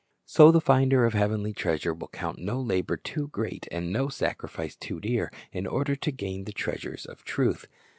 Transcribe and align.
So 0.25 0.49
the 0.51 0.59
finder 0.59 1.05
of 1.05 1.13
heavenly 1.13 1.53
treasure 1.53 1.93
will 1.93 2.07
count 2.07 2.39
no 2.39 2.59
labor 2.59 2.97
too 2.97 3.27
great 3.27 3.67
and 3.71 3.93
no 3.93 4.09
sacrifice 4.09 4.75
too 4.75 4.99
dear, 4.99 5.31
in 5.51 5.67
order 5.67 5.95
to 5.95 6.11
gain 6.11 6.45
the 6.45 6.51
treasures 6.53 7.05
of 7.05 7.23
truth. 7.23 7.67